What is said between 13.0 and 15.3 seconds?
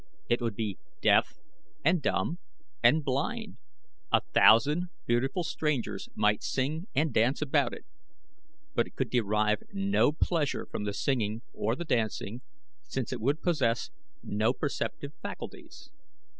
it would possess no perceptive